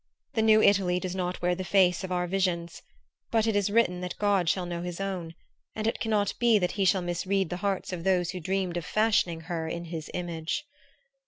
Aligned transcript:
The 0.33 0.41
new 0.41 0.63
Italy 0.63 0.99
does 0.99 1.15
not 1.15 1.43
wear 1.43 1.53
the 1.53 1.63
face 1.63 2.03
of 2.03 2.11
our 2.11 2.25
visions; 2.25 2.81
but 3.29 3.45
it 3.45 3.55
is 3.55 3.69
written 3.69 4.01
that 4.01 4.17
God 4.17 4.49
shall 4.49 4.65
know 4.65 4.81
His 4.81 4.99
own, 4.99 5.35
and 5.75 5.85
it 5.85 5.99
cannot 5.99 6.33
be 6.39 6.57
that 6.57 6.71
He 6.71 6.85
shall 6.85 7.03
misread 7.03 7.51
the 7.51 7.57
hearts 7.57 7.93
of 7.93 8.03
those 8.03 8.31
who 8.31 8.39
dreamed 8.39 8.77
of 8.77 8.83
fashioning 8.85 9.41
her 9.41 9.67
in 9.67 9.85
His 9.85 10.09
image. 10.15 10.65